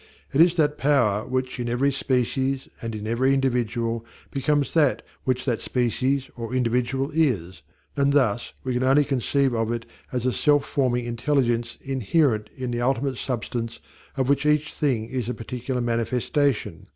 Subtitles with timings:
[0.33, 5.45] It is that power which, in every species and in every individual, becomes that which
[5.45, 7.61] that species or individual is;
[7.95, 12.71] and thus we can only conceive of it as a self forming intelligence inherent in
[12.71, 13.79] the ultimate substance
[14.17, 16.87] of which each thing is a particular manifestation.